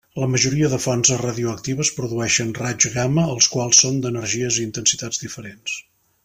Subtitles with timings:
[0.21, 5.79] La majoria de fonts radioactives produeixen raigs gamma, els quals són d'energies i intensitats diferents.